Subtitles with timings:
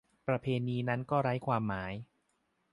[0.27, 1.93] ประเพณีนั้นก็ไร้ความหมาย